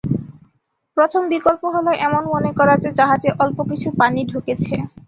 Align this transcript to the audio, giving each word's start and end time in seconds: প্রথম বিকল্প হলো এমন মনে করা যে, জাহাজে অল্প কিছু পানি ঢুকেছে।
প্রথম 0.97 1.21
বিকল্প 1.33 1.63
হলো 1.75 1.91
এমন 2.07 2.23
মনে 2.33 2.51
করা 2.59 2.75
যে, 2.83 2.89
জাহাজে 2.99 3.29
অল্প 3.43 3.57
কিছু 3.69 3.87
পানি 3.99 4.19
ঢুকেছে। 4.31 4.75